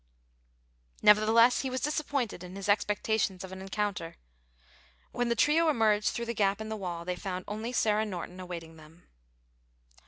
[1.03, 4.15] Nevertheless, he was disappointed in his expectations of an encounter.
[5.11, 8.39] When the trio emerged through the gap in the wall they found only Sarah Norton
[8.39, 9.03] awaiting them.